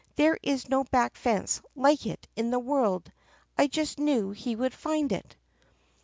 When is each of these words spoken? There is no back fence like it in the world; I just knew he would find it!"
There 0.15 0.39
is 0.41 0.67
no 0.67 0.83
back 0.85 1.15
fence 1.15 1.61
like 1.75 2.07
it 2.07 2.27
in 2.35 2.49
the 2.49 2.57
world; 2.57 3.11
I 3.55 3.67
just 3.67 3.99
knew 3.99 4.31
he 4.31 4.55
would 4.55 4.73
find 4.73 5.11
it!" 5.11 5.35